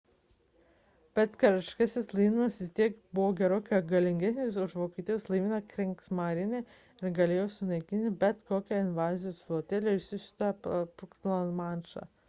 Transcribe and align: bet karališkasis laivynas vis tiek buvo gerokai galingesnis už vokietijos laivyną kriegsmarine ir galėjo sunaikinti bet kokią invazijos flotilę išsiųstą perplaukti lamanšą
bet 1.17 1.35
karališkasis 1.41 2.07
laivynas 2.19 2.55
vis 2.61 2.71
tiek 2.79 2.95
buvo 3.19 3.35
gerokai 3.41 3.81
galingesnis 3.91 4.57
už 4.63 4.73
vokietijos 4.79 5.27
laivyną 5.33 5.59
kriegsmarine 5.75 6.63
ir 6.63 7.13
galėjo 7.21 7.45
sunaikinti 7.59 8.15
bet 8.25 8.43
kokią 8.53 8.83
invazijos 8.87 9.45
flotilę 9.51 9.97
išsiųstą 10.01 10.51
perplaukti 10.67 11.33
lamanšą 11.35 12.11